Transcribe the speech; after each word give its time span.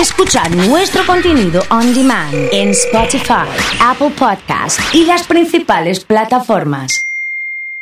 Escucha 0.00 0.46
nuestro 0.50 1.06
contenido 1.06 1.62
on 1.70 1.94
demand 1.94 2.34
en 2.52 2.68
Spotify, 2.68 3.48
Apple 3.80 4.10
Podcast 4.10 4.78
y 4.94 5.06
las 5.06 5.26
principales 5.26 6.04
plataformas. 6.04 7.00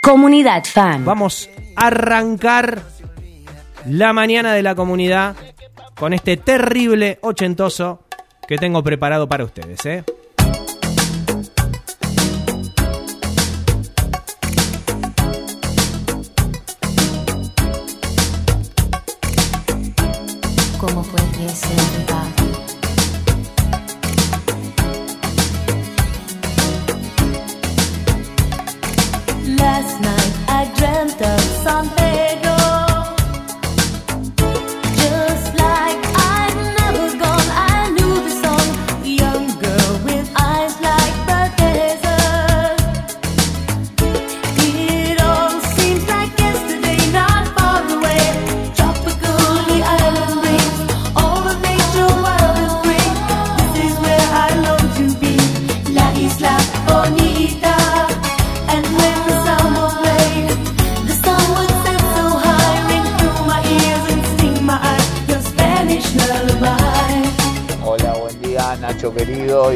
Comunidad 0.01 0.63
Fan. 0.65 1.05
Vamos 1.05 1.51
a 1.75 1.89
arrancar 1.89 2.83
la 3.87 4.13
mañana 4.13 4.55
de 4.55 4.63
la 4.63 4.77
comunidad 4.77 5.35
con 5.97 6.13
este 6.13 6.37
terrible 6.37 7.19
ochentoso 7.21 7.99
que 8.47 8.59
tengo 8.59 8.85
preparado 8.85 9.29
para 9.29 9.43
ustedes, 9.43 9.85
¿eh? 9.85 10.05
Fue 21.55 22.14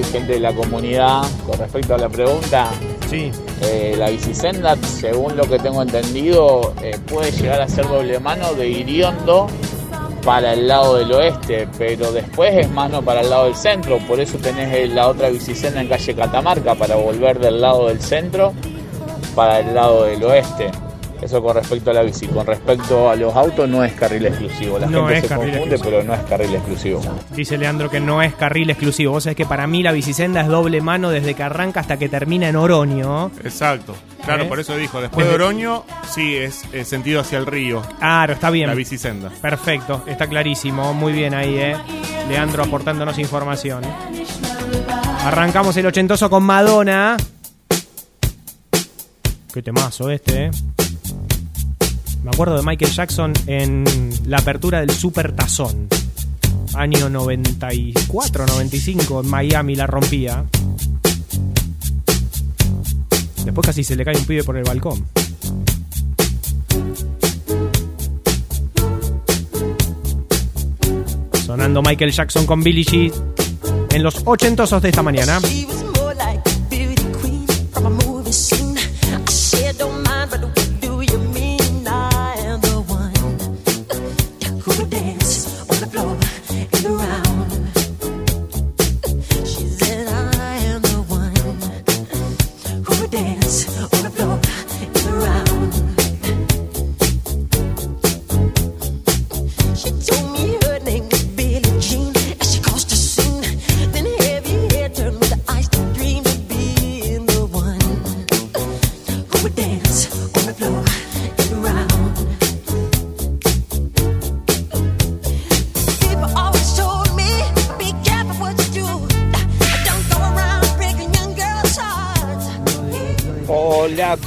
gente 0.09 0.35
de 0.35 0.41
la 0.41 0.53
comunidad. 0.53 1.23
Con 1.47 1.59
respecto 1.59 1.95
a 1.95 1.99
la 1.99 2.09
pregunta, 2.09 2.69
Sí. 3.09 3.31
eh, 3.63 3.95
la 3.99 4.11
bicisenda, 4.11 4.77
según 4.77 5.37
lo 5.37 5.45
que 5.45 5.59
tengo 5.59 5.83
entendido, 5.83 6.75
eh, 6.83 6.99
puede 7.07 7.31
llegar 7.33 7.61
a 7.61 7.69
ser 7.69 7.89
doble 7.89 8.19
mano 8.19 8.53
de 8.55 8.69
Iriondo 8.69 9.47
para 10.25 10.53
el 10.53 10.69
lado 10.69 10.97
del 10.97 11.11
oeste, 11.13 11.69
pero 11.79 12.13
después 12.13 12.55
es 12.55 12.69
mano 12.71 13.01
para 13.03 13.21
el 13.21 13.31
lado 13.31 13.45
del 13.45 13.55
centro. 13.55 13.99
Por 14.07 14.21
eso 14.21 14.37
tenés 14.39 14.75
eh, 14.75 14.87
la 14.89 15.09
otra 15.09 15.29
bicisenda 15.31 15.81
en 15.81 15.89
calle 15.89 16.15
Catamarca 16.15 16.75
para 16.75 16.97
volver 16.97 17.39
del 17.39 17.61
lado 17.61 17.89
del 17.89 18.01
centro 18.01 18.53
para 19.35 19.61
el 19.61 19.75
lado 19.75 20.05
del 20.05 20.23
oeste. 20.25 20.71
Eso 21.23 21.43
con 21.43 21.55
respecto 21.57 21.91
a 21.91 21.95
la 21.95 22.03
bici. 22.03 22.27
Con 22.29 22.47
respecto 22.47 23.11
a 23.11 23.17
los 23.17 23.35
autos, 23.35 23.69
no 23.69 23.83
es 23.85 23.93
carril 23.95 24.27
exclusivo. 24.27 24.79
La 24.79 24.87
No 24.87 25.01
gente 25.09 25.17
es 25.17 25.23
se 25.23 25.29
carril 25.29 25.51
confunde, 25.51 25.75
exclusivo. 25.75 25.99
pero 25.99 26.03
no 26.05 26.15
es 26.23 26.29
carril 26.29 26.55
exclusivo. 26.55 27.01
Dice 27.35 27.59
Leandro 27.59 27.91
que 27.91 28.01
no 28.01 28.23
es 28.23 28.35
carril 28.35 28.71
exclusivo. 28.71 29.13
Vos 29.13 29.25
sabés 29.25 29.37
que 29.37 29.45
para 29.47 29.67
mí 29.67 29.83
la 29.83 29.93
bicisenda 29.93 30.41
es 30.43 30.47
doble 30.49 30.81
mano 30.81 31.11
desde 31.11 31.35
que 31.35 31.43
arranca 31.43 31.81
hasta 31.81 31.97
que 31.99 32.09
termina 32.09 32.49
en 32.49 32.57
Oroño. 32.57 33.31
Exacto. 33.45 33.95
Claro, 34.25 34.45
¿Eh? 34.45 34.47
por 34.47 34.61
eso 34.61 34.77
dijo, 34.77 35.01
después 35.01 35.27
de 35.27 35.35
Oroño, 35.35 35.85
sí, 36.09 36.37
es, 36.37 36.63
es 36.73 36.87
sentido 36.87 37.21
hacia 37.21 37.39
el 37.39 37.47
río, 37.47 37.83
Claro, 37.99 38.35
está 38.35 38.51
bien. 38.51 38.69
la 38.69 38.75
bicisenda. 38.75 39.31
Perfecto, 39.41 40.03
está 40.07 40.27
clarísimo. 40.27 40.93
Muy 40.95 41.13
bien 41.13 41.35
ahí, 41.35 41.57
¿eh? 41.57 41.77
Leandro 42.29 42.63
aportándonos 42.63 43.19
información. 43.19 43.83
Arrancamos 45.25 45.77
el 45.79 45.87
ochentoso 45.87 46.29
con 46.31 46.43
Madonna. 46.43 47.17
Qué 49.53 49.63
temazo 49.63 50.11
este, 50.11 50.45
¿eh? 50.47 50.51
Me 52.29 52.35
acuerdo 52.35 52.59
de 52.59 52.63
Michael 52.63 52.93
Jackson 52.93 53.33
en 53.47 53.85
la 54.27 54.37
apertura 54.37 54.81
del 54.81 54.91
Super 54.91 55.33
Tazón. 55.33 55.89
Año 56.75 57.09
94, 57.09 58.45
95, 58.45 59.21
en 59.23 59.31
Miami 59.31 59.75
la 59.75 59.87
rompía. 59.87 60.45
Después 63.47 63.67
casi 63.67 63.83
se 63.83 63.97
le 63.97 64.05
cae 64.05 64.15
un 64.19 64.27
pibe 64.27 64.45
por 64.45 64.59
el 64.59 64.65
balcón. 64.65 65.07
Sonando 71.47 71.81
Michael 71.81 72.13
Jackson 72.13 72.45
con 72.45 72.63
Billie 72.63 72.85
Jean 72.85 73.11
en 73.89 74.03
los 74.03 74.21
ochentosos 74.27 74.83
de 74.83 74.91
esta 74.91 75.03
mañana. 75.03 75.41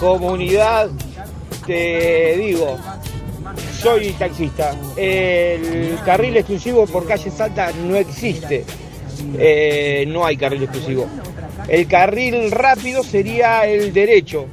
Comunidad, 0.01 0.89
te 1.67 2.35
digo, 2.35 2.75
soy 3.79 4.09
taxista. 4.13 4.75
El 4.97 5.95
carril 6.03 6.35
exclusivo 6.37 6.87
por 6.87 7.07
calle 7.07 7.29
Salta 7.29 7.71
no 7.87 7.95
existe. 7.95 8.65
Eh, 9.37 10.05
no 10.07 10.25
hay 10.25 10.37
carril 10.37 10.63
exclusivo. 10.63 11.05
El 11.67 11.85
carril 11.87 12.49
rápido 12.49 13.03
sería 13.03 13.67
el 13.67 13.93
derecho, 13.93 14.47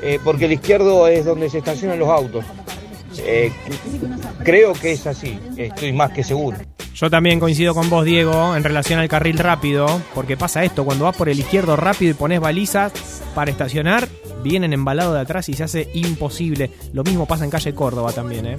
eh, 0.00 0.20
porque 0.22 0.44
el 0.44 0.52
izquierdo 0.52 1.08
es 1.08 1.24
donde 1.24 1.50
se 1.50 1.58
estacionan 1.58 1.98
los 1.98 2.08
autos. 2.08 2.44
Eh, 3.18 3.50
creo 4.44 4.74
que 4.74 4.92
es 4.92 5.08
así, 5.08 5.40
estoy 5.56 5.92
más 5.92 6.12
que 6.12 6.22
seguro. 6.22 6.56
Yo 6.94 7.10
también 7.10 7.38
coincido 7.40 7.74
con 7.74 7.90
vos, 7.90 8.04
Diego, 8.04 8.56
en 8.56 8.64
relación 8.64 8.98
al 8.98 9.08
carril 9.08 9.38
rápido, 9.38 9.86
porque 10.14 10.36
pasa 10.36 10.64
esto, 10.64 10.84
cuando 10.84 11.04
vas 11.04 11.16
por 11.16 11.28
el 11.28 11.38
izquierdo 11.38 11.76
rápido 11.76 12.10
y 12.12 12.14
pones 12.14 12.40
balizas 12.40 12.92
para 13.34 13.50
estacionar, 13.52 14.08
vienen 14.48 14.72
embalados 14.72 15.14
de 15.14 15.20
atrás 15.20 15.48
y 15.48 15.54
se 15.54 15.64
hace 15.64 15.90
imposible. 15.94 16.70
Lo 16.92 17.04
mismo 17.04 17.26
pasa 17.26 17.44
en 17.44 17.50
calle 17.50 17.74
Córdoba 17.74 18.12
también, 18.12 18.46
¿eh? 18.46 18.56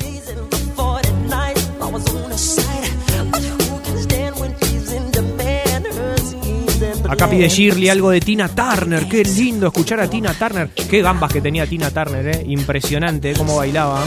Acá 7.10 7.28
pide. 7.28 7.50
Shirley 7.50 7.90
algo 7.90 8.12
de 8.12 8.22
Tina 8.22 8.48
Turner. 8.48 9.08
Qué 9.08 9.24
lindo 9.24 9.68
escuchar 9.68 10.00
a 10.00 10.10
Tina 10.10 10.34
Turner. 10.34 10.70
Qué 10.70 11.02
gambas 11.02 11.34
que 11.34 11.42
tenía 11.42 11.66
Tina 11.66 11.90
Turner, 11.90 12.28
¿eh? 12.28 12.44
Impresionante 12.48 13.34
cómo 13.34 13.58
bailaba. 13.58 14.04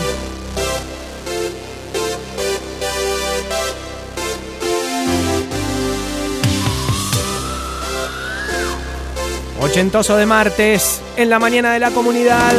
Ochentoso 9.73 10.19
de 10.19 10.27
martes, 10.27 11.01
en 11.17 11.31
la 11.31 11.39
mañana 11.39 11.73
de 11.73 11.79
la 11.79 11.91
comunidad. 11.93 12.53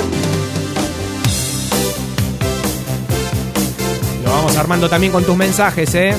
Lo 4.23 4.31
vamos 4.31 4.57
armando 4.57 4.89
también 4.89 5.13
con 5.13 5.23
tus 5.23 5.37
mensajes, 5.37 5.93
¿eh? 5.93 6.15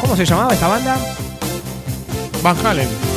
¿Cómo 0.00 0.16
se 0.16 0.24
llamaba 0.24 0.52
esta 0.52 0.66
banda? 0.66 0.98
Van 2.42 2.66
Halen. 2.66 3.07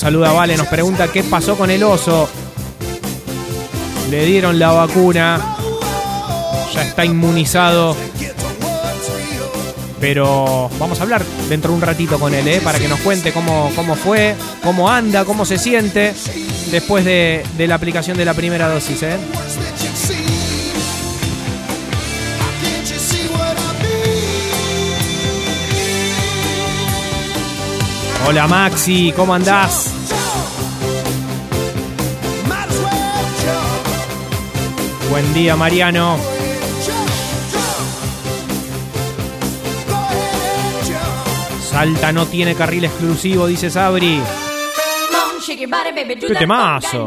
Saluda 0.00 0.32
Vale, 0.32 0.56
nos 0.56 0.66
pregunta 0.66 1.08
qué 1.08 1.22
pasó 1.22 1.56
con 1.56 1.70
el 1.70 1.82
oso. 1.82 2.26
Le 4.08 4.24
dieron 4.24 4.58
la 4.58 4.72
vacuna. 4.72 5.56
Ya 6.72 6.82
está 6.82 7.04
inmunizado. 7.04 7.94
Pero 10.00 10.70
vamos 10.78 10.98
a 11.00 11.02
hablar 11.02 11.22
dentro 11.50 11.72
de 11.72 11.76
un 11.76 11.82
ratito 11.82 12.18
con 12.18 12.32
él, 12.32 12.48
¿eh? 12.48 12.62
para 12.64 12.78
que 12.78 12.88
nos 12.88 13.00
cuente 13.00 13.32
cómo, 13.32 13.70
cómo 13.76 13.94
fue, 13.94 14.34
cómo 14.62 14.88
anda, 14.88 15.26
cómo 15.26 15.44
se 15.44 15.58
siente 15.58 16.14
después 16.70 17.04
de, 17.04 17.44
de 17.58 17.68
la 17.68 17.74
aplicación 17.74 18.16
de 18.16 18.24
la 18.24 18.32
primera 18.32 18.68
dosis. 18.70 19.02
¿eh? 19.02 19.18
Hola 28.26 28.46
Maxi, 28.46 29.12
¿cómo 29.16 29.34
andás? 29.34 29.92
Buen 35.10 35.34
día 35.34 35.56
Mariano. 35.56 36.18
Salta 41.68 42.12
no 42.12 42.26
tiene 42.26 42.54
carril 42.54 42.84
exclusivo, 42.84 43.46
dice 43.46 43.70
Sabri. 43.70 44.20
Come 45.08 45.16
on, 45.16 45.40
shake 45.40 45.60
your 45.60 45.70
body, 45.70 45.90
baby, 45.92 46.14
do 46.14 46.28
Qué 46.28 46.34
temazo. 46.34 47.06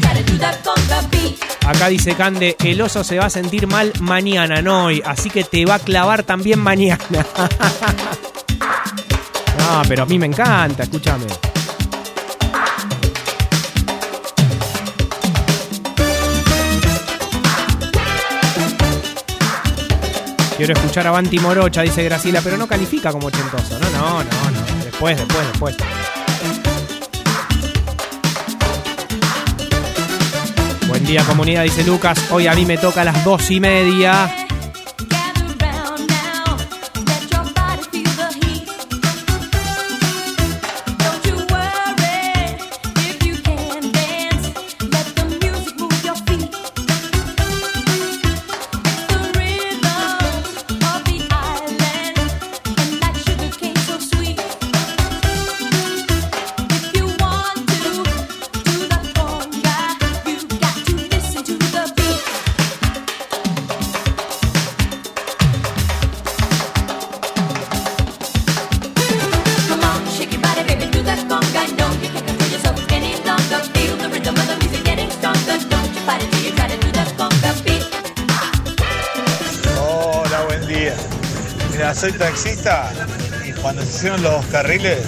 Try 0.00 0.14
to 0.14 0.32
do 0.32 0.38
that 0.38 0.60
conga 0.64 1.00
beat. 1.12 1.38
Acá 1.64 1.86
dice 1.86 2.16
Cande, 2.16 2.56
el 2.64 2.80
oso 2.80 3.04
se 3.04 3.18
va 3.18 3.26
a 3.26 3.30
sentir 3.30 3.68
mal 3.68 3.92
mañana, 4.00 4.60
no 4.62 4.86
hoy, 4.86 5.00
así 5.04 5.30
que 5.30 5.44
te 5.44 5.64
va 5.64 5.76
a 5.76 5.78
clavar 5.78 6.24
también 6.24 6.58
mañana. 6.58 6.98
No, 9.58 9.82
pero 9.88 10.02
a 10.02 10.06
mí 10.06 10.18
me 10.18 10.26
encanta, 10.26 10.82
escúchame. 10.82 11.51
Quiero 20.64 20.74
escuchar 20.74 21.08
a 21.08 21.10
Banti 21.10 21.40
Morocha, 21.40 21.82
dice 21.82 22.04
Graciela, 22.04 22.40
pero 22.40 22.56
no 22.56 22.68
califica 22.68 23.10
como 23.10 23.26
ochentoso. 23.26 23.80
No, 23.80 23.90
no, 23.90 24.22
no, 24.22 24.50
no. 24.52 24.84
Después, 24.84 25.16
después, 25.16 25.48
después. 25.48 25.76
Buen 30.86 31.04
día 31.04 31.24
comunidad, 31.24 31.64
dice 31.64 31.82
Lucas. 31.82 32.16
Hoy 32.30 32.46
a 32.46 32.54
mí 32.54 32.64
me 32.64 32.78
toca 32.78 33.00
a 33.00 33.04
las 33.06 33.24
dos 33.24 33.50
y 33.50 33.58
media. 33.58 34.41
Hicieron 84.02 84.22
los 84.24 84.44
carriles, 84.46 84.98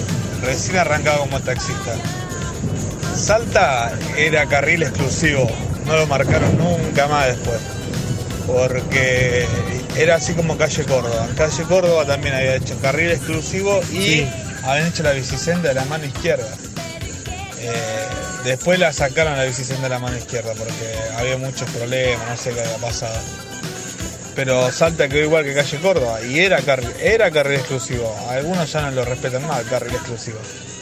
recién 0.41 0.77
arrancaba 0.77 1.17
como 1.17 1.37
taxista. 1.41 1.95
Salta 3.13 3.91
era 4.15 4.45
carril 4.45 4.83
exclusivo, 4.83 5.51
no 5.85 5.97
lo 5.97 6.07
marcaron 6.07 6.57
nunca 6.57 7.05
más 7.09 7.27
después. 7.27 7.57
Porque 8.47 9.45
era 9.97 10.15
así 10.15 10.33
como 10.33 10.57
calle 10.57 10.85
Córdoba. 10.85 11.27
Calle 11.35 11.63
Córdoba 11.63 12.05
también 12.05 12.35
había 12.35 12.55
hecho 12.55 12.79
carril 12.79 13.11
exclusivo 13.11 13.81
y 13.91 14.01
Sí. 14.01 14.29
habían 14.63 14.87
hecho 14.87 15.03
la 15.03 15.11
bicisenda 15.11 15.67
de 15.69 15.75
la 15.75 15.83
mano 15.85 16.05
izquierda. 16.05 16.47
Eh, 17.59 17.73
después 18.45 18.79
la 18.79 18.93
sacaron 18.93 19.35
la 19.35 19.43
bicisenda 19.43 19.83
de 19.83 19.89
la 19.89 19.99
mano 19.99 20.17
izquierda 20.17 20.53
porque 20.57 20.95
había 21.17 21.37
muchos 21.37 21.69
problemas, 21.71 22.29
no 22.29 22.37
sé 22.37 22.51
qué 22.51 22.61
había 22.61 22.77
pasado 22.77 23.19
pero 24.35 24.71
Salta 24.71 25.07
quedó 25.07 25.23
igual 25.23 25.43
que 25.45 25.53
Calle 25.53 25.77
Córdoba 25.79 26.21
y 26.21 26.39
era 26.39 26.61
carril, 26.61 26.89
era 27.01 27.31
carril 27.31 27.59
exclusivo. 27.59 28.13
Algunos 28.29 28.71
ya 28.71 28.81
no 28.81 28.91
lo 28.91 29.05
respetan 29.05 29.47
más, 29.47 29.63
carril 29.63 29.93
exclusivo. 29.93 30.37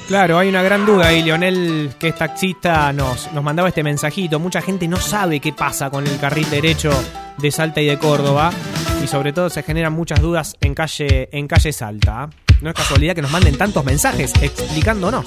Claro, 0.07 0.37
hay 0.37 0.49
una 0.49 0.61
gran 0.61 0.85
duda 0.85 1.13
y 1.13 1.23
Leonel, 1.23 1.91
que 1.97 2.09
es 2.09 2.15
taxista, 2.15 2.91
nos, 2.91 3.31
nos 3.31 3.43
mandaba 3.43 3.69
este 3.69 3.83
mensajito. 3.83 4.39
Mucha 4.39 4.61
gente 4.61 4.87
no 4.87 4.97
sabe 4.97 5.39
qué 5.39 5.53
pasa 5.53 5.89
con 5.89 6.05
el 6.05 6.19
carril 6.19 6.49
derecho 6.49 6.91
de 7.37 7.51
Salta 7.51 7.81
y 7.81 7.85
de 7.85 7.97
Córdoba 7.97 8.51
y 9.03 9.07
sobre 9.07 9.31
todo 9.31 9.49
se 9.49 9.63
generan 9.63 9.93
muchas 9.93 10.21
dudas 10.21 10.55
en 10.61 10.73
calle, 10.75 11.29
en 11.31 11.47
calle 11.47 11.71
Salta. 11.71 12.29
No 12.61 12.69
es 12.69 12.75
casualidad 12.75 13.15
que 13.15 13.21
nos 13.21 13.31
manden 13.31 13.57
tantos 13.57 13.83
mensajes 13.85 14.33
explicándonos. 14.41 15.25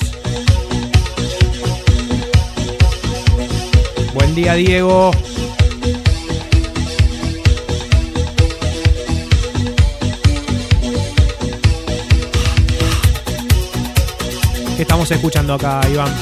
Buen 4.15 4.35
día, 4.35 4.55
Diego. 4.55 5.11
¿Qué 14.77 14.83
estamos 14.83 15.11
escuchando 15.11 15.55
acá, 15.55 15.81
Iván? 15.91 16.13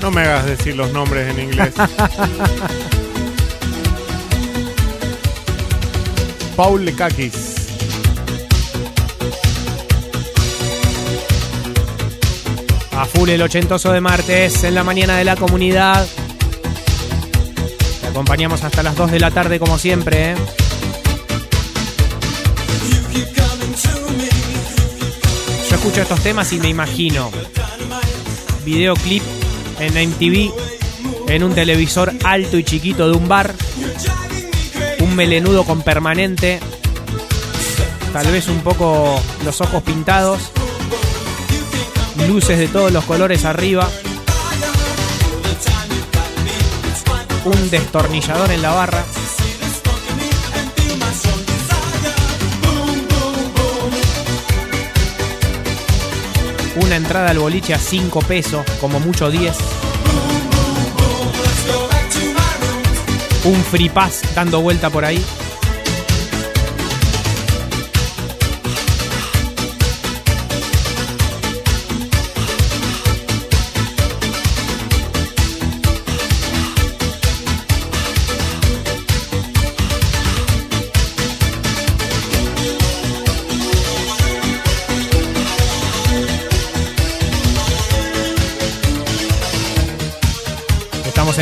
No 0.00 0.10
me 0.10 0.22
hagas 0.22 0.46
decir 0.46 0.74
los 0.76 0.90
nombres 0.92 1.30
en 1.30 1.40
inglés. 1.40 1.74
Paul 6.56 6.86
Lekakis. 6.86 7.56
A 12.96 13.04
full 13.04 13.28
el 13.28 13.42
ochentoso 13.42 13.92
de 13.92 14.00
martes 14.00 14.64
en 14.64 14.74
la 14.74 14.84
mañana 14.84 15.18
de 15.18 15.24
la 15.24 15.36
comunidad. 15.36 16.06
Te 18.00 18.06
acompañamos 18.06 18.64
hasta 18.64 18.82
las 18.82 18.96
2 18.96 19.10
de 19.10 19.20
la 19.20 19.30
tarde 19.30 19.60
como 19.60 19.76
siempre. 19.76 20.32
¿eh? 20.32 20.36
Escucho 25.88 26.02
estos 26.02 26.20
temas 26.20 26.52
y 26.52 26.60
me 26.60 26.68
imagino 26.68 27.30
videoclip 28.62 29.22
en 29.80 30.10
MTV 30.10 30.52
en 31.28 31.42
un 31.42 31.54
televisor 31.54 32.12
alto 32.24 32.58
y 32.58 32.64
chiquito 32.64 33.08
de 33.08 33.16
un 33.16 33.26
bar, 33.26 33.54
un 35.00 35.16
melenudo 35.16 35.64
con 35.64 35.80
permanente, 35.80 36.60
tal 38.12 38.26
vez 38.26 38.48
un 38.48 38.60
poco 38.60 39.18
los 39.46 39.62
ojos 39.62 39.82
pintados, 39.82 40.52
luces 42.28 42.58
de 42.58 42.68
todos 42.68 42.92
los 42.92 43.04
colores 43.04 43.46
arriba, 43.46 43.88
un 47.46 47.70
destornillador 47.70 48.50
en 48.50 48.60
la 48.60 48.74
barra. 48.74 49.04
Una 56.80 56.94
entrada 56.94 57.30
al 57.30 57.38
boliche 57.40 57.74
a 57.74 57.78
5 57.78 58.20
pesos, 58.20 58.64
como 58.80 59.00
mucho 59.00 59.30
10. 59.30 59.56
Un 63.44 63.64
free 63.64 63.88
pass 63.88 64.22
dando 64.34 64.60
vuelta 64.60 64.88
por 64.88 65.04
ahí. 65.04 65.24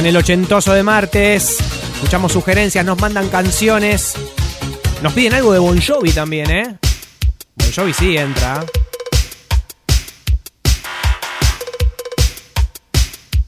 En 0.06 0.10
el 0.10 0.18
ochentoso 0.18 0.72
de 0.72 0.84
martes. 0.84 1.58
Escuchamos 1.94 2.30
sugerencias, 2.30 2.84
nos 2.84 2.96
mandan 3.00 3.28
canciones. 3.28 4.14
Nos 5.02 5.12
piden 5.12 5.34
algo 5.34 5.52
de 5.52 5.58
Bon 5.58 5.80
Jovi 5.82 6.12
también, 6.12 6.48
¿eh? 6.48 6.76
Bon 7.56 7.72
Jovi 7.72 7.92
sí 7.92 8.16
entra. 8.16 8.64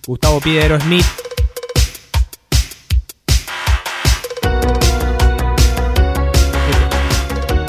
Gustavo 0.04 0.40
pide 0.40 0.62
Aerosmith. 0.62 1.06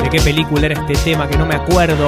¿De 0.02 0.10
qué 0.10 0.20
película 0.20 0.66
era 0.66 0.82
este 0.82 0.96
tema 1.04 1.30
que 1.30 1.38
no 1.38 1.46
me 1.46 1.54
acuerdo? 1.54 2.08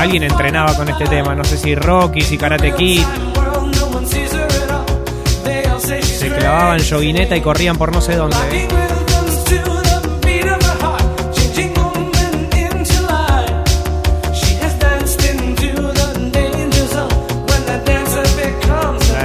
Alguien 0.00 0.22
entrenaba 0.22 0.74
con 0.74 0.88
este 0.88 1.04
tema, 1.04 1.34
no 1.34 1.44
sé 1.44 1.58
si 1.58 1.74
Rocky, 1.74 2.22
si 2.22 2.38
Karate 2.38 2.74
Kid. 2.74 3.02
Se 6.00 6.28
clavaban 6.30 6.78
yoguineta 6.78 7.36
y 7.36 7.42
corrían 7.42 7.76
por 7.76 7.92
no 7.92 8.00
sé 8.00 8.16
dónde. 8.16 8.34
¿eh? 8.50 8.68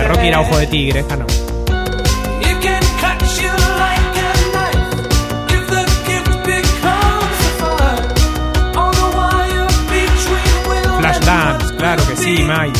Rocky 0.10 0.28
era 0.28 0.42
ojo 0.42 0.58
de 0.58 0.68
tigre, 0.68 1.00
esta 1.00 1.16
no. 1.16 1.45
Sí, 12.26 12.44
Mai. 12.44 12.72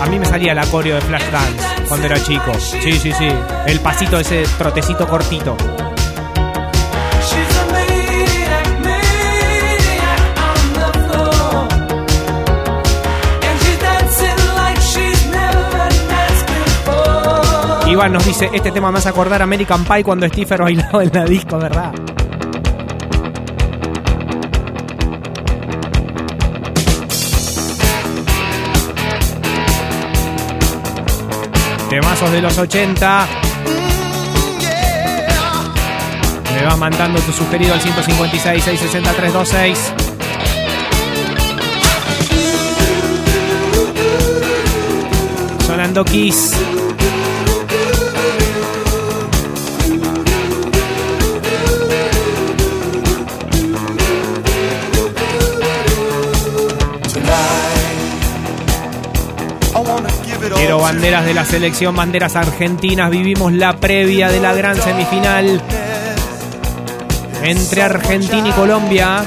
A 0.00 0.06
mí 0.06 0.18
me 0.18 0.26
salía 0.26 0.54
la 0.54 0.66
coreo 0.66 0.96
de 0.96 1.00
Flashdance 1.02 1.64
cuando 1.86 2.06
era 2.06 2.22
chico. 2.22 2.52
Sí, 2.58 2.92
sí, 2.94 3.12
sí. 3.12 3.28
El 3.66 3.78
pasito, 3.80 4.18
ese 4.18 4.44
trotecito 4.58 5.06
cortito. 5.06 5.56
Iván 17.86 18.12
nos 18.14 18.24
dice, 18.24 18.50
este 18.52 18.72
tema 18.72 18.90
me 18.90 18.98
hace 18.98 19.10
acordar 19.10 19.42
American 19.42 19.84
Pie 19.84 20.02
cuando 20.02 20.26
Stephen 20.26 20.58
bailaba 20.58 21.04
en 21.04 21.10
la 21.12 21.24
disco, 21.24 21.58
¿verdad? 21.58 21.92
Temazos 31.92 32.32
de 32.32 32.40
los 32.40 32.56
80. 32.56 33.26
Me 36.54 36.64
va 36.64 36.74
mandando 36.74 37.20
tu 37.20 37.32
sugerido 37.32 37.74
al 37.74 37.82
156 37.82 38.64
660 38.64 39.12
326. 39.12 39.92
Sonando 45.66 46.02
Kiss. 46.06 46.52
Quiero 60.62 60.78
banderas 60.78 61.24
de 61.24 61.34
la 61.34 61.44
selección, 61.44 61.96
banderas 61.96 62.36
argentinas. 62.36 63.10
Vivimos 63.10 63.52
la 63.52 63.72
previa 63.72 64.28
de 64.30 64.38
la 64.38 64.54
gran 64.54 64.80
semifinal 64.80 65.60
entre 67.42 67.82
Argentina 67.82 68.48
y 68.48 68.52
Colombia. 68.52 69.24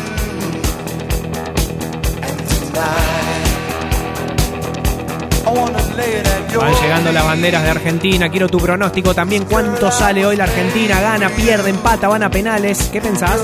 Van 6.58 6.74
llegando 6.82 7.12
las 7.12 7.25
banderas 7.25 7.63
de 7.63 7.70
Argentina. 7.70 8.30
Quiero 8.30 8.48
tu 8.48 8.58
pronóstico 8.58 9.13
también. 9.13 9.44
¿Cuánto 9.44 9.92
sale 9.92 10.25
hoy 10.25 10.38
la 10.38 10.46
Argentina? 10.46 11.01
¿Gana, 11.01 11.27
pierde, 11.27 11.70
empata, 11.70 12.08
van 12.08 12.24
a 12.24 12.32
penales? 12.32 12.89
¿Qué 12.94 13.01
pensás? 13.01 13.38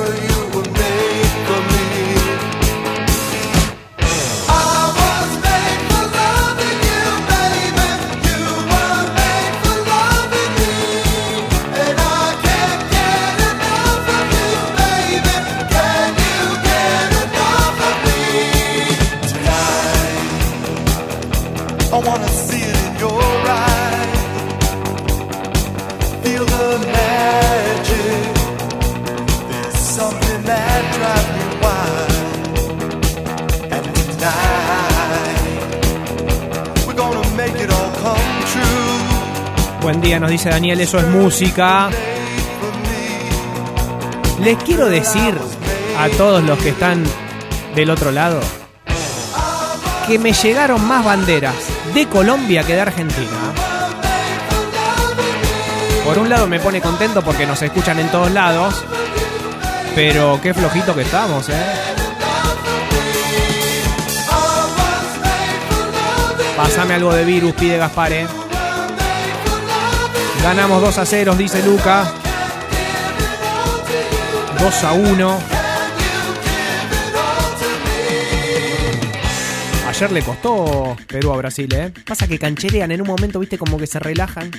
Daniel, 40.50 40.82
eso 40.82 40.98
es 40.98 41.08
música. 41.08 41.90
Les 44.42 44.58
quiero 44.64 44.88
decir 44.88 45.36
a 46.00 46.10
todos 46.10 46.44
los 46.44 46.58
que 46.60 46.70
están 46.70 47.04
del 47.76 47.90
otro 47.90 48.12
lado 48.12 48.40
que 50.08 50.18
me 50.18 50.34
llegaron 50.34 50.84
más 50.86 51.06
banderas 51.06 51.56
de 51.94 52.08
Colombia 52.08 52.64
que 52.64 52.74
de 52.74 52.82
Argentina. 52.82 53.38
Por 56.04 56.18
un 56.18 56.28
lado 56.28 56.48
me 56.48 56.60
pone 56.60 56.82
contento 56.82 57.22
porque 57.22 57.46
nos 57.46 57.62
escuchan 57.62 58.00
en 58.00 58.10
todos 58.10 58.32
lados, 58.32 58.84
pero 59.94 60.40
qué 60.42 60.54
flojito 60.54 60.96
que 60.96 61.04
estamos, 61.04 61.50
¿eh? 61.50 61.64
Pásame 66.58 66.96
algo 66.96 67.14
de 67.14 67.26
virus, 67.26 67.54
pide 67.54 67.78
Gaspare. 67.78 68.41
Ganamos 70.44 70.82
2 70.82 70.98
a 70.98 71.06
0, 71.06 71.36
dice 71.36 71.64
Luca. 71.64 72.12
2 74.60 74.84
a 74.84 74.94
1. 74.94 75.40
Ayer 79.88 80.12
le 80.12 80.22
costó 80.24 80.98
Perú 81.08 81.32
a 81.32 81.38
Brasil, 81.38 81.72
¿eh? 81.76 81.94
Pasa 82.08 82.28
que 82.28 82.40
cancherean 82.40 82.92
en 82.92 83.02
un 83.02 83.08
momento, 83.08 83.40
viste, 83.40 83.60
como 83.60 83.78
que 83.78 83.86
se 83.86 84.00
relajan. 84.00 84.50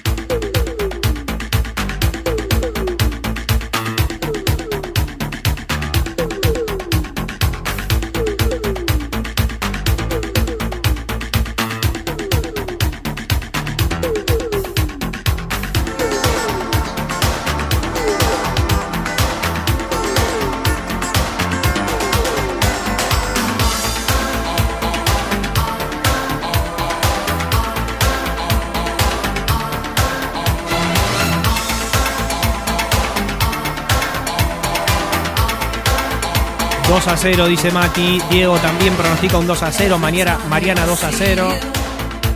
...2 37.05 37.09
a 37.09 37.17
0, 37.17 37.47
dice 37.49 37.73
Mati. 37.73 38.23
Diego 38.31 38.57
también 38.59 38.95
pronostica 38.95 39.37
un 39.37 39.47
2 39.49 39.63
a 39.65 39.73
0. 39.73 39.99
Mañana, 39.99 40.39
Mariana 40.49 40.87
2 40.87 41.03
a 41.03 41.11
0. 41.11 41.49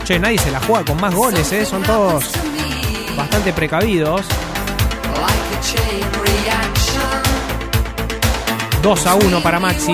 Che, 0.03 0.19
nadie 0.19 0.37
se 0.37 0.51
la 0.51 0.59
juega 0.59 0.83
con 0.83 0.99
más 0.99 1.15
goles, 1.15 1.49
¿eh? 1.53 1.65
Son 1.65 1.81
todos 1.83 2.25
bastante 3.15 3.53
precavidos. 3.53 4.25
2 8.81 9.05
a 9.05 9.15
1 9.15 9.41
para 9.41 9.59
Maxi. 9.59 9.93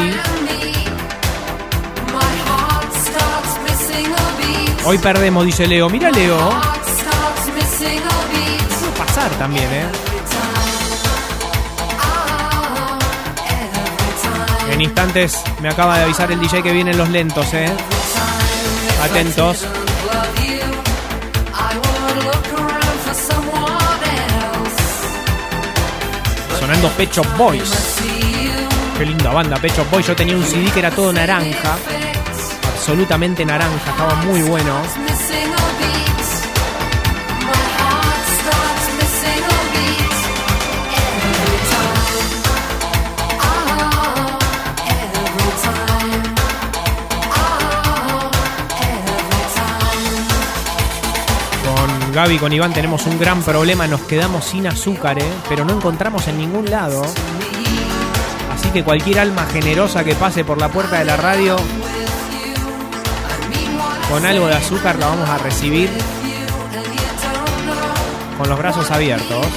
Hoy 4.85 4.97
perdemos, 4.97 5.45
dice 5.45 5.67
Leo. 5.67 5.87
Mira, 5.87 6.09
Leo. 6.09 6.49
¿Qué 8.79 8.89
pasa? 8.97 9.21
dar 9.21 9.31
también, 9.37 9.71
¿eh? 9.71 10.12
Instantes 14.83 15.41
me 15.61 15.69
acaba 15.69 15.97
de 15.97 16.03
avisar 16.03 16.31
el 16.31 16.39
DJ 16.39 16.61
que 16.61 16.71
vienen 16.71 16.97
los 16.97 17.09
lentos, 17.09 17.53
¿eh? 17.53 17.69
Atentos. 19.03 19.65
Sonando 26.59 26.89
Pecho 26.89 27.21
Boys. 27.37 27.71
Qué 28.97 29.05
linda 29.05 29.31
banda, 29.31 29.57
Pecho 29.57 29.85
Boys. 29.91 30.07
Yo 30.07 30.15
tenía 30.15 30.35
un 30.35 30.43
CD 30.43 30.71
que 30.71 30.79
era 30.79 30.91
todo 30.91 31.11
naranja. 31.11 31.75
Absolutamente 32.75 33.45
naranja, 33.45 33.89
estaba 33.89 34.15
muy 34.15 34.41
bueno. 34.43 34.73
Gaby, 52.13 52.37
con 52.37 52.53
Iván 52.53 52.73
tenemos 52.73 53.07
un 53.07 53.17
gran 53.17 53.41
problema, 53.41 53.87
nos 53.87 54.01
quedamos 54.01 54.45
sin 54.45 54.67
azúcar, 54.67 55.17
¿eh? 55.17 55.33
pero 55.49 55.65
no 55.65 55.73
encontramos 55.73 56.27
en 56.27 56.37
ningún 56.37 56.69
lado. 56.69 57.01
Así 58.53 58.69
que 58.69 58.83
cualquier 58.83 59.19
alma 59.19 59.47
generosa 59.47 60.03
que 60.03 60.13
pase 60.13 60.45
por 60.45 60.59
la 60.59 60.69
puerta 60.69 60.99
de 60.99 61.05
la 61.05 61.17
radio 61.17 61.55
con 64.11 64.25
algo 64.27 64.45
de 64.45 64.53
azúcar 64.53 64.97
la 64.99 65.07
vamos 65.07 65.27
a 65.27 65.39
recibir 65.39 65.89
con 68.37 68.47
los 68.47 68.59
brazos 68.59 68.91
abiertos. 68.91 69.47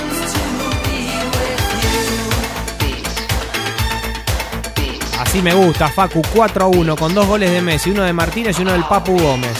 Así 5.20 5.42
me 5.42 5.52
gusta, 5.52 5.88
Facu 5.88 6.22
4 6.34 6.64
a 6.64 6.68
1 6.68 6.96
con 6.96 7.14
dos 7.14 7.26
goles 7.26 7.50
de 7.50 7.60
Messi, 7.60 7.90
uno 7.90 8.02
de 8.02 8.14
Martínez 8.14 8.58
y 8.58 8.62
uno 8.62 8.72
del 8.72 8.84
Papu 8.84 9.18
Gómez. 9.18 9.58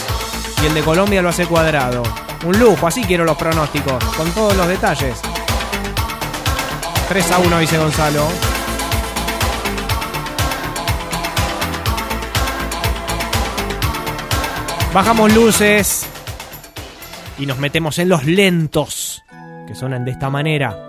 Y 0.63 0.65
el 0.65 0.73
de 0.73 0.81
Colombia 0.81 1.21
lo 1.21 1.29
hace 1.29 1.45
cuadrado. 1.45 2.01
Un 2.45 2.59
lujo, 2.59 2.87
así 2.87 3.03
quiero 3.03 3.25
los 3.25 3.35
pronósticos, 3.35 4.03
con 4.15 4.31
todos 4.31 4.55
los 4.55 4.67
detalles. 4.67 5.19
3 7.09 7.31
a 7.31 7.39
1 7.39 7.59
dice 7.59 7.77
Gonzalo. 7.77 8.27
Bajamos 14.93 15.33
luces 15.33 16.07
y 17.37 17.45
nos 17.45 17.59
metemos 17.59 17.99
en 17.99 18.09
los 18.09 18.25
lentos, 18.25 19.23
que 19.67 19.75
suenan 19.75 20.05
de 20.05 20.11
esta 20.11 20.29
manera. 20.29 20.86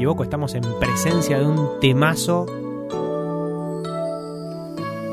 Equivoco, 0.00 0.22
estamos 0.22 0.54
en 0.54 0.62
presencia 0.80 1.38
de 1.38 1.44
un 1.44 1.78
temazo 1.78 2.46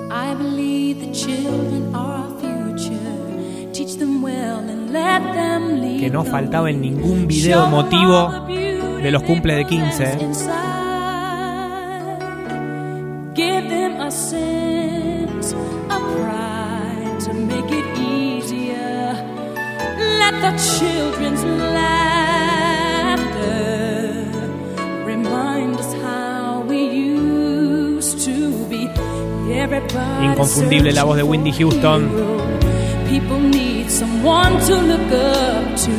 I 0.10 0.34
believe 0.34 1.06
the 1.06 1.12
children 1.12 1.94
are 1.94 2.24
our 2.24 2.40
future. 2.40 3.74
Teach 3.74 3.98
them 3.98 4.24
well 4.24 4.60
and 4.60 4.94
let 4.94 5.22
them 5.34 5.82
lead 5.82 6.00
que 6.00 6.10
no 6.10 6.24
faltaba 6.24 6.70
en 6.70 6.80
ningún 6.80 7.28
video 7.28 7.66
emotivo 7.66 8.30
de 8.48 9.12
los 9.12 9.24
cumples 9.24 9.58
de 9.58 9.66
15. 9.66 10.04
that's 10.04 10.24
inside. 10.24 10.54
Give 13.36 13.70
them 13.70 14.00
a 14.00 14.10
sense 14.10 15.52
of 15.52 16.02
pride 16.16 17.20
to 17.26 17.34
make 17.34 17.70
it 17.70 17.98
easier. 17.98 19.16
Let 20.18 20.40
the 20.40 20.56
children's 20.58 21.44
laughter 21.44 22.07
Inconfundible 30.24 30.92
la 30.92 31.04
voz 31.04 31.18
de 31.18 31.24
Whitney 31.24 31.52
Houston. 31.54 32.10
People 33.10 33.40
need 33.40 33.90
someone 33.90 34.60
to 34.66 34.82
look 34.82 35.12
up 35.12 35.76
to. 35.76 35.92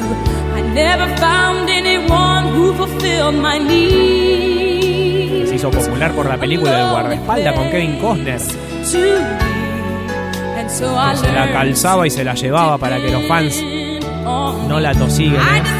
I 0.54 0.62
never 0.74 1.06
found 1.16 1.70
anyone 1.70 2.48
who 2.54 2.74
fulfilled 2.74 3.34
my 3.34 3.58
needs. 3.58 5.48
Se 5.48 5.56
hizo 5.56 5.70
popular 5.70 6.12
por 6.12 6.26
la 6.26 6.36
película 6.36 6.76
del 6.76 6.90
guardaespaldas 6.90 7.54
con 7.54 7.70
Kevin 7.70 7.98
Costner. 7.98 8.40
Se 8.40 8.58
la 11.32 11.50
calzaba 11.52 12.06
y 12.06 12.10
se 12.10 12.22
la 12.24 12.34
llevaba 12.34 12.76
para 12.78 12.98
que 12.98 13.10
los 13.10 13.26
fans 13.26 13.62
no 14.68 14.80
la 14.80 14.92
¿eh? 14.92 15.77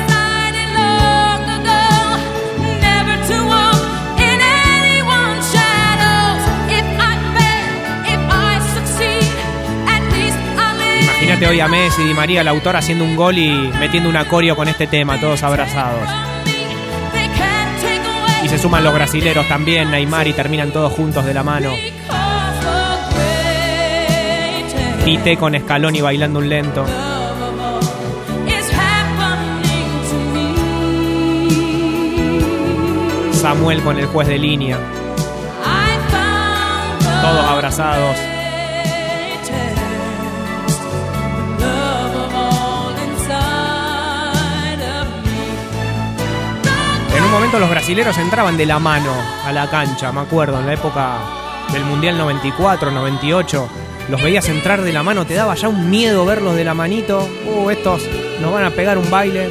Imagínate 11.38 11.54
hoy 11.54 11.60
a 11.60 11.68
Messi, 11.68 12.02
Di 12.02 12.14
María, 12.14 12.40
el 12.40 12.48
autor, 12.48 12.74
haciendo 12.74 13.04
un 13.04 13.14
gol 13.14 13.38
y 13.38 13.70
metiendo 13.78 14.08
un 14.08 14.16
acorio 14.16 14.56
con 14.56 14.66
este 14.66 14.88
tema, 14.88 15.20
todos 15.20 15.40
abrazados. 15.44 16.08
Y 18.42 18.48
se 18.48 18.58
suman 18.58 18.82
los 18.82 18.92
brasileros 18.92 19.46
también, 19.46 19.88
Neymar, 19.88 20.26
y 20.26 20.32
terminan 20.32 20.72
todos 20.72 20.92
juntos 20.92 21.24
de 21.24 21.34
la 21.34 21.44
mano. 21.44 21.70
Tite 25.04 25.36
con 25.36 25.56
Scaloni 25.56 26.00
bailando 26.00 26.40
un 26.40 26.48
lento. 26.48 26.84
Samuel 33.30 33.80
con 33.82 33.96
el 33.96 34.06
juez 34.06 34.26
de 34.26 34.38
línea. 34.38 34.76
Todos 37.22 37.44
abrazados. 37.44 38.27
Un 47.28 47.34
momento 47.34 47.58
los 47.58 47.68
brasileros 47.68 48.16
entraban 48.16 48.56
de 48.56 48.64
la 48.64 48.78
mano 48.78 49.12
a 49.44 49.52
la 49.52 49.68
cancha, 49.68 50.10
me 50.12 50.20
acuerdo, 50.20 50.58
en 50.60 50.66
la 50.66 50.72
época 50.72 51.18
del 51.70 51.84
Mundial 51.84 52.16
94, 52.16 52.90
98. 52.90 53.68
Los 54.08 54.22
veías 54.22 54.48
entrar 54.48 54.80
de 54.80 54.94
la 54.94 55.02
mano, 55.02 55.26
te 55.26 55.34
daba 55.34 55.54
ya 55.54 55.68
un 55.68 55.90
miedo 55.90 56.24
verlos 56.24 56.56
de 56.56 56.64
la 56.64 56.72
manito. 56.72 57.28
Uh, 57.46 57.68
estos 57.68 58.02
nos 58.40 58.50
van 58.50 58.64
a 58.64 58.70
pegar 58.70 58.96
un 58.96 59.10
baile. 59.10 59.50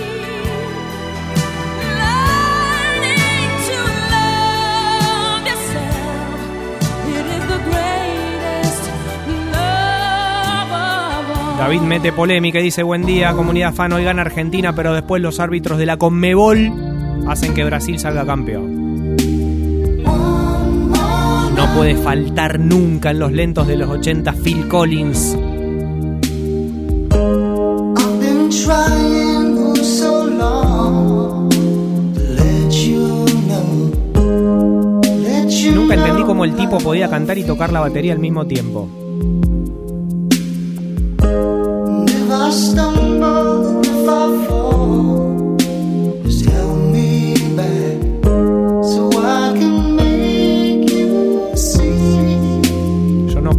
David 11.60 11.82
mete 11.82 12.12
polémica 12.12 12.60
y 12.60 12.64
dice, 12.64 12.82
buen 12.82 13.06
día, 13.06 13.34
comunidad 13.34 13.76
fan, 13.76 13.94
hoy 13.94 14.04
gana 14.04 14.24
Argentina, 14.24 14.74
pero 14.74 14.96
después 14.96 15.22
los 15.22 15.40
árbitros 15.40 15.78
de 15.78 15.86
la 15.86 15.98
Conmebol 15.98 16.97
hacen 17.30 17.54
que 17.54 17.64
Brasil 17.64 18.00
salga 18.00 18.26
campeón. 18.26 19.16
No 21.56 21.74
puede 21.76 21.96
faltar 21.96 22.60
nunca 22.60 23.12
en 23.12 23.20
los 23.20 23.32
lentos 23.32 23.68
de 23.68 23.78
los 23.78 23.90
80 23.90 24.34
Phil 24.34 24.68
Collins. 24.68 25.38
Nunca 35.74 35.96
entendí 35.96 36.24
cómo 36.24 36.46
el 36.46 36.56
tipo 36.56 36.78
podía 36.78 37.10
cantar 37.10 37.38
y 37.38 37.44
tocar 37.44 37.72
la 37.72 37.80
batería 37.80 38.14
al 38.14 38.20
mismo 38.20 38.46
tiempo. 38.46 38.88
If 42.08 42.30
I 42.30 42.52
stumble, 42.52 43.82
if 43.82 44.08
I 44.08 44.48
fall, 44.48 44.67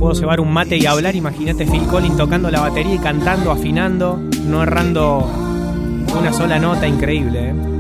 puedo 0.09 0.21
cebar 0.21 0.41
un 0.41 0.51
mate 0.51 0.79
y 0.79 0.87
hablar, 0.87 1.17
imagínate 1.17 1.67
Phil 1.67 1.83
Collins 1.83 2.17
tocando 2.17 2.51
la 2.51 2.61
batería 2.61 2.95
y 2.95 2.99
cantando, 2.99 3.51
afinando, 3.51 4.19
no 4.47 4.63
errando 4.63 5.31
una 6.19 6.33
sola 6.33 6.59
nota, 6.59 6.89
increíble. 6.89 7.51
¿eh? 7.51 7.78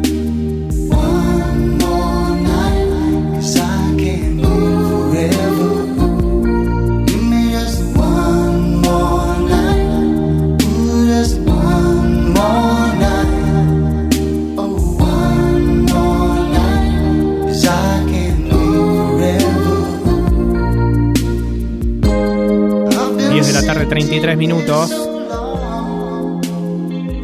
33 24.69 24.69
minutos. 24.69 24.91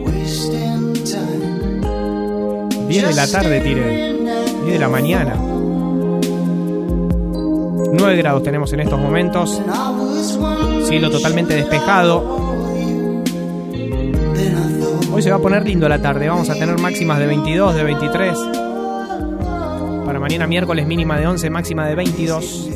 wasting 0.00 0.92
time. 1.04 2.88
10 2.88 3.08
de 3.08 3.14
la 3.14 3.26
tarde, 3.26 3.60
tire. 3.60 4.14
10 4.62 4.72
de 4.72 4.78
la 4.78 4.88
mañana. 4.88 5.36
9 7.92 8.16
grados 8.16 8.42
tenemos 8.42 8.72
en 8.72 8.80
estos 8.80 8.98
momentos. 8.98 9.60
Cielo 10.84 11.10
totalmente 11.10 11.54
despejado. 11.54 12.42
Hoy 15.12 15.22
se 15.22 15.30
va 15.30 15.36
a 15.36 15.40
poner 15.40 15.66
lindo 15.66 15.86
la 15.88 16.00
tarde. 16.00 16.28
Vamos 16.28 16.48
a 16.48 16.54
tener 16.54 16.78
máximas 16.78 17.18
de 17.18 17.26
22, 17.26 17.74
de 17.74 17.84
23. 17.84 18.38
Para 20.06 20.18
mañana 20.18 20.46
miércoles 20.46 20.86
mínima 20.86 21.18
de 21.18 21.26
11, 21.26 21.50
máxima 21.50 21.86
de 21.86 21.94
22. 21.94 22.70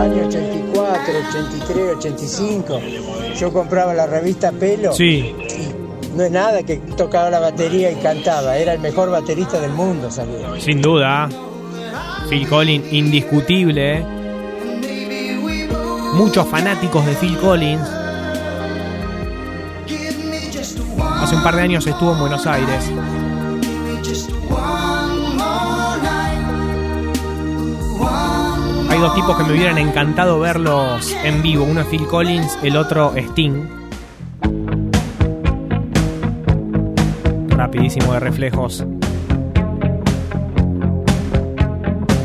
Año 0.00 0.26
84, 0.26 1.14
83, 1.28 1.96
85. 1.98 2.80
Yo 3.38 3.52
compraba 3.52 3.94
la 3.94 4.06
revista 4.06 4.52
Pelo. 4.52 4.92
Sí. 4.92 5.34
Y 5.48 6.16
no 6.16 6.24
es 6.24 6.30
nada 6.30 6.62
que 6.62 6.76
tocaba 6.96 7.30
la 7.30 7.38
batería 7.38 7.90
y 7.90 7.96
cantaba. 7.96 8.56
Era 8.56 8.72
el 8.72 8.80
mejor 8.80 9.10
baterista 9.10 9.60
del 9.60 9.72
mundo, 9.72 10.10
sabía. 10.10 10.58
Sin 10.58 10.80
duda. 10.80 11.28
Phil 12.28 12.48
Collins, 12.48 12.92
indiscutible. 12.92 14.04
Muchos 16.14 16.46
fanáticos 16.48 17.04
de 17.06 17.14
Phil 17.14 17.36
Collins. 17.38 17.88
Hace 21.20 21.34
un 21.36 21.42
par 21.42 21.56
de 21.56 21.62
años 21.62 21.86
estuvo 21.86 22.12
en 22.12 22.18
Buenos 22.18 22.46
Aires. 22.46 22.90
Hay 28.90 28.98
dos 28.98 29.14
tipos 29.14 29.36
que 29.36 29.44
me 29.44 29.52
hubieran 29.52 29.78
encantado 29.78 30.40
verlos 30.40 31.16
en 31.22 31.42
vivo. 31.42 31.64
Uno 31.64 31.80
es 31.82 31.86
Phil 31.86 32.06
Collins, 32.08 32.58
el 32.64 32.76
otro 32.76 33.12
Sting. 33.16 33.68
Rapidísimo 37.50 38.12
de 38.14 38.20
reflejos. 38.20 38.84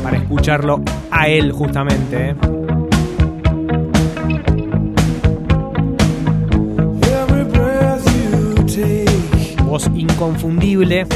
Para 0.02 0.16
escucharlo 0.16 0.82
a 1.12 1.28
él 1.28 1.52
justamente. 1.52 2.30
¿eh? 2.30 2.36
Voz 9.64 9.88
inconfundible. 9.94 11.06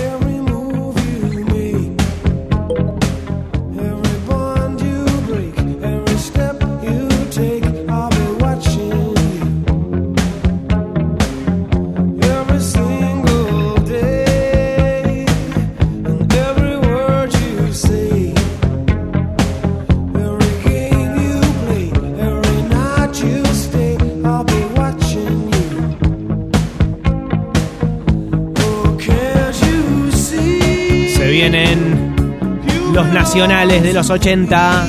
Nacionales 33.30 33.80
de 33.84 33.92
los 33.92 34.10
80. 34.10 34.88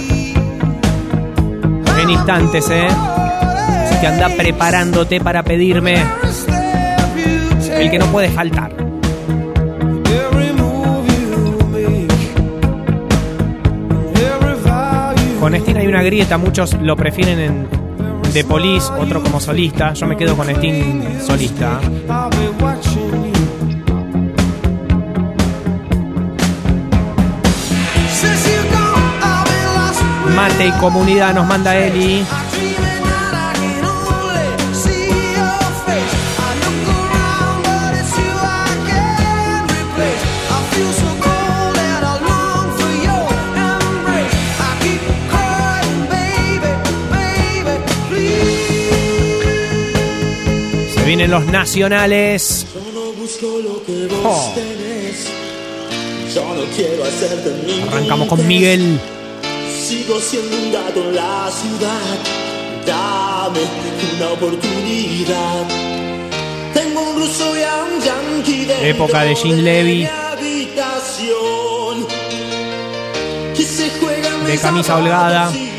En 2.01 2.09
instantes, 2.09 2.67
¿eh? 2.71 2.87
Así 2.87 4.01
que 4.01 4.07
anda 4.07 4.29
preparándote 4.35 5.21
para 5.21 5.43
pedirme 5.43 6.03
el 7.77 7.91
que 7.91 7.99
no 7.99 8.07
puede 8.07 8.29
faltar. 8.29 8.75
Con 15.39 15.53
Sting 15.53 15.77
hay 15.77 15.85
una 15.85 16.01
grieta, 16.01 16.39
muchos 16.39 16.73
lo 16.81 16.95
prefieren 16.95 17.39
en 17.39 17.67
The 18.33 18.43
Police, 18.43 18.91
otro 18.97 19.21
como 19.21 19.39
solista. 19.39 19.93
Yo 19.93 20.07
me 20.07 20.17
quedo 20.17 20.35
con 20.35 20.49
Sting 20.49 21.21
solista. 21.21 21.79
I 44.59 44.61
keep 44.81 45.01
crying, 45.29 46.07
baby, 46.09 46.71
baby, 47.11 47.75
please. 48.09 50.93
Se 50.93 51.01
vienen 51.05 51.29
los 51.29 51.45
nacionales. 51.45 52.65
Oh. 54.23 54.53
Arrancamos 57.91 58.27
con 58.27 58.47
Miguel. 58.47 58.99
Sigo 59.91 60.15
siendo 60.21 60.55
un 60.55 60.71
gato 60.71 61.01
en 61.01 61.15
la 61.15 61.51
ciudad. 61.51 62.17
Dame 62.87 63.59
una 64.15 64.31
oportunidad. 64.31 65.67
Tengo 66.73 67.01
un 67.01 67.19
ruso 67.19 67.57
y 67.57 67.61
a 67.61 67.83
un 67.83 67.99
yankee 68.01 68.65
dentro 68.67 68.85
Época 68.85 69.23
de 69.23 69.35
Jean 69.35 69.65
Levy. 69.65 70.07
De 74.45 74.49
mis 74.49 74.61
camisa 74.61 74.95
holgada. 74.95 75.51
de 75.51 75.69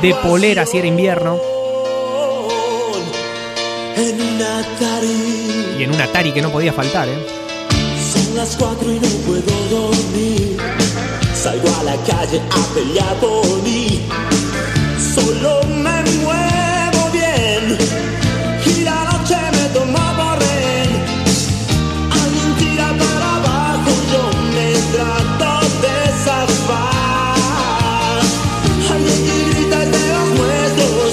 De 0.00 0.14
polera 0.14 0.64
si 0.64 0.78
era 0.78 0.86
invierno. 0.86 1.40
En 3.96 4.20
un 4.20 4.40
Atari. 4.40 5.74
Y 5.76 5.82
en 5.82 5.92
un 5.92 6.00
Atari 6.00 6.30
que 6.30 6.40
no 6.40 6.52
podía 6.52 6.72
faltar, 6.72 7.08
¿eh? 7.08 7.18
Son 8.12 8.36
las 8.36 8.56
cuatro 8.56 8.92
y 8.92 9.00
no 9.00 9.08
puedo 9.26 9.47
calle 12.06 12.40
a 12.50 12.74
pelear 12.74 13.14
por 13.20 13.62
mí. 13.62 14.06
Solo 15.14 15.62
me 15.66 16.02
muevo 16.22 17.10
bien 17.12 17.78
y 18.66 18.80
la 18.82 19.04
noche 19.04 19.36
me 19.52 19.68
toma 19.74 20.06
por 20.16 20.38
rehén. 20.38 20.90
Alguien 22.22 22.54
tira 22.58 22.88
para 23.00 23.28
abajo, 23.36 23.90
yo 24.12 24.22
me 24.54 24.70
trato 24.92 25.50
de 25.82 25.96
zafar. 26.24 28.18
Alguien 28.92 29.20
que 29.26 29.36
grita 29.50 29.78
es 29.82 29.90
de 29.92 30.04
los 30.12 30.28
nuestros, 30.38 31.10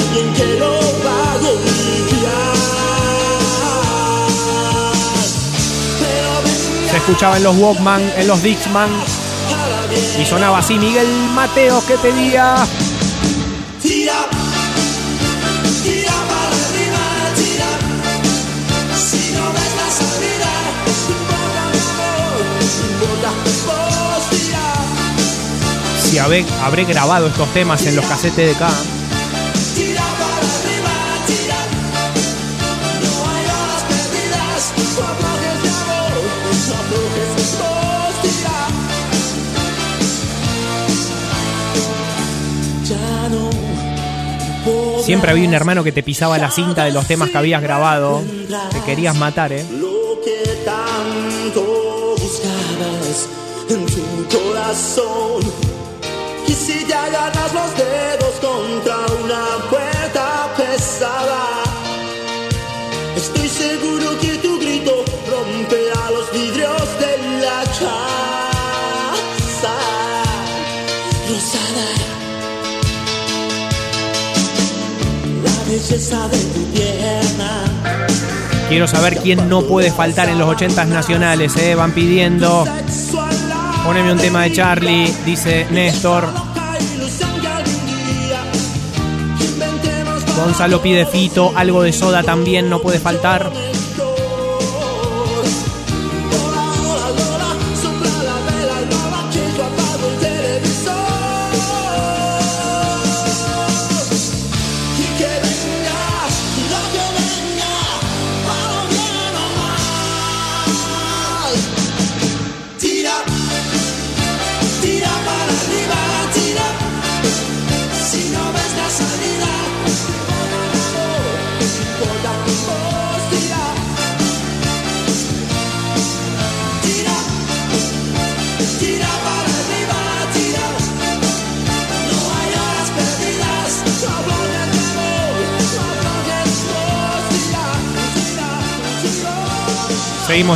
alguien 0.00 0.28
que 0.34 0.48
lo 0.58 0.72
va 1.04 1.18
a 1.32 1.34
golpear. 1.38 2.56
Se 6.90 6.96
escuchaba 6.96 7.36
en 7.36 7.42
los 7.44 7.56
Walkman, 7.56 8.02
en 8.16 8.26
los 8.26 8.42
Dixman 8.42 8.90
y 10.20 10.24
sonaba 10.24 10.58
así 10.58 10.78
Miguel 10.78 11.06
Mateo 11.34 11.84
que 11.86 11.96
pedía. 11.98 12.56
Tira, 13.82 14.14
tira 15.82 16.12
para 16.12 16.48
arriba, 16.48 17.04
tira. 17.36 17.70
Si 18.96 19.32
no 19.32 19.44
ves 19.52 19.72
la 19.76 19.88
salida, 19.90 20.52
importa 21.08 21.62
mi 21.72 21.78
amor, 21.92 22.40
importa 22.90 23.30
vos, 23.66 24.22
tira. 24.30 24.66
Si 26.02 26.18
habré, 26.18 26.44
habré 26.62 26.84
grabado 26.84 27.26
estos 27.28 27.48
temas 27.52 27.86
en 27.86 27.96
los 27.96 28.06
casetes 28.06 28.46
de 28.46 28.54
acá. 28.54 28.70
Siempre 45.06 45.30
había 45.30 45.46
un 45.46 45.54
hermano 45.54 45.84
que 45.84 45.92
te 45.92 46.02
pisaba 46.02 46.36
la 46.36 46.50
cinta 46.50 46.84
de 46.84 46.90
los 46.90 47.06
temas 47.06 47.30
que 47.30 47.38
habías 47.38 47.62
grabado. 47.62 48.24
Te 48.72 48.80
querías 48.80 49.14
matar, 49.14 49.52
¿eh? 49.52 49.64
Lo 49.70 50.20
que 50.20 50.42
tanto 50.64 52.16
buscabas 52.18 53.28
en 53.70 53.86
tu 53.86 54.36
corazón. 54.36 55.44
Y 56.48 56.52
si 56.52 56.84
te 56.84 56.92
agarras 56.92 57.54
los 57.54 57.76
dedos 57.76 58.34
contra 58.40 58.96
una 59.22 59.70
puerta 59.70 60.52
pesada, 60.56 61.55
Quiero 78.68 78.88
saber 78.88 79.18
quién 79.18 79.48
no 79.48 79.62
puede 79.62 79.92
faltar 79.92 80.28
en 80.28 80.38
los 80.38 80.48
80 80.48 80.84
nacionales, 80.86 81.56
¿eh? 81.56 81.76
Van 81.76 81.92
pidiendo. 81.92 82.64
Poneme 83.84 84.10
un 84.12 84.18
tema 84.18 84.42
de 84.42 84.52
Charlie, 84.52 85.14
dice 85.24 85.66
Néstor. 85.70 86.28
Gonzalo 90.36 90.82
pide 90.82 91.06
Fito, 91.06 91.52
algo 91.54 91.82
de 91.82 91.92
soda 91.92 92.24
también 92.24 92.68
no 92.68 92.80
puede 92.80 92.98
faltar. 92.98 93.52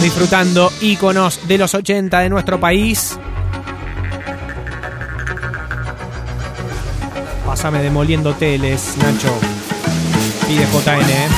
Disfrutando 0.03 0.73
íconos 0.81 1.47
de 1.47 1.59
los 1.59 1.75
80 1.75 2.21
de 2.21 2.29
nuestro 2.29 2.59
país. 2.59 3.19
Pásame 7.45 7.83
demoliendo 7.83 8.35
teles, 8.35 8.97
Nacho. 8.99 9.35
Pide 10.47 10.65
JN, 10.67 11.11
¿eh? 11.11 11.29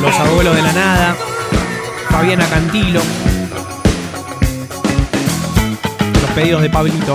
Los 0.00 0.18
abuelos 0.18 0.56
de 0.56 0.62
la 0.62 0.72
nada. 0.72 1.16
Fabiana 2.08 2.46
Cantilo. 2.48 3.00
Los 6.22 6.30
pedidos 6.32 6.62
de 6.62 6.70
Pablito. 6.70 7.14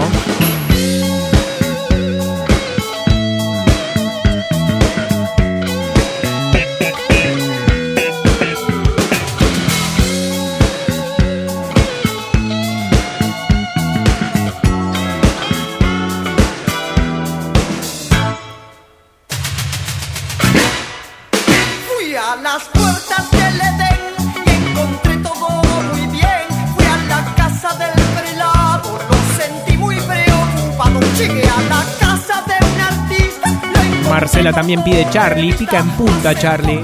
Marcela 34.25 34.51
también 34.51 34.83
pide 34.83 35.07
Charlie. 35.11 35.53
Pica 35.53 35.77
en 35.77 35.89
punta, 35.91 36.33
Charlie. 36.33 36.83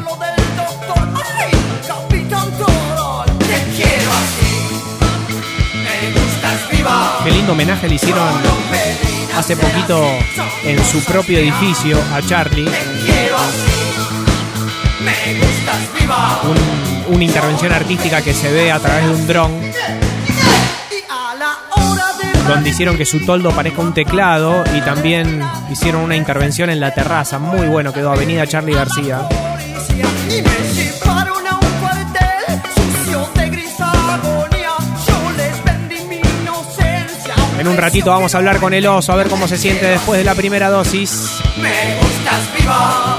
Qué 7.23 7.31
lindo 7.31 7.53
homenaje 7.53 7.89
le 7.89 7.95
hicieron 7.95 8.29
hace 9.35 9.57
poquito 9.57 10.05
en 10.63 10.85
su 10.85 11.03
propio 11.03 11.39
edificio 11.39 11.97
a 12.13 12.21
Charlie. 12.21 12.69
Una 17.07 17.23
intervención 17.23 17.73
artística 17.73 18.21
que 18.21 18.35
se 18.35 18.51
ve 18.51 18.71
a 18.71 18.77
través 18.77 19.05
de 19.05 19.15
un 19.15 19.25
dron 19.25 19.70
donde 22.47 22.69
hicieron 22.69 22.97
que 22.97 23.05
su 23.05 23.25
toldo 23.25 23.51
parezca 23.51 23.81
un 23.81 23.93
teclado 23.93 24.63
y 24.75 24.81
también 24.81 25.41
hicieron 25.69 26.01
una 26.01 26.15
intervención 26.15 26.69
en 26.69 26.79
la 26.79 26.93
terraza. 26.93 27.39
Muy 27.39 27.67
bueno 27.67 27.93
quedó 27.93 28.11
Avenida 28.11 28.45
Charlie 28.47 28.73
García. 28.73 29.27
En 37.59 37.67
un 37.67 37.77
ratito 37.77 38.09
vamos 38.09 38.33
a 38.33 38.39
hablar 38.39 38.59
con 38.59 38.73
el 38.73 38.87
oso 38.87 39.13
a 39.13 39.15
ver 39.15 39.27
cómo 39.27 39.47
se 39.47 39.55
siente 39.55 39.85
después 39.85 40.17
de 40.17 40.23
la 40.23 40.33
primera 40.33 40.69
dosis. 40.71 41.29
Me 41.61 41.95
gustas 41.99 42.49
viva. 42.57 43.10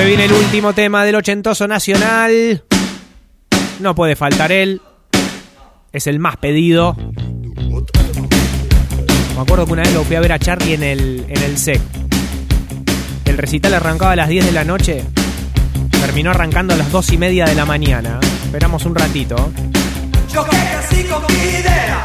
Se 0.00 0.06
viene 0.06 0.24
el 0.24 0.32
último 0.32 0.72
tema 0.72 1.04
del 1.04 1.14
ochentoso 1.14 1.68
nacional. 1.68 2.64
No 3.80 3.94
puede 3.94 4.16
faltar 4.16 4.50
él. 4.50 4.80
Es 5.92 6.06
el 6.06 6.18
más 6.18 6.38
pedido. 6.38 6.96
Me 9.34 9.42
acuerdo 9.42 9.66
que 9.66 9.72
una 9.72 9.82
vez 9.82 9.92
lo 9.92 10.02
fui 10.04 10.16
a 10.16 10.20
ver 10.20 10.32
a 10.32 10.38
Charlie 10.38 10.72
en 10.72 10.84
el, 10.84 11.26
en 11.28 11.42
el 11.42 11.58
SEC. 11.58 11.82
El 13.26 13.36
recital 13.36 13.74
arrancaba 13.74 14.12
a 14.12 14.16
las 14.16 14.30
10 14.30 14.46
de 14.46 14.52
la 14.52 14.64
noche. 14.64 15.04
Terminó 15.90 16.30
arrancando 16.30 16.72
a 16.72 16.78
las 16.78 16.90
2 16.90 17.12
y 17.12 17.18
media 17.18 17.44
de 17.44 17.54
la 17.54 17.66
mañana. 17.66 18.20
Esperamos 18.46 18.86
un 18.86 18.94
ratito. 18.94 19.52
Yo 20.32 20.46
nací 20.46 21.04
con 21.04 21.22
mi 21.26 21.42
idea. 21.60 22.02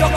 Yo 0.00 0.08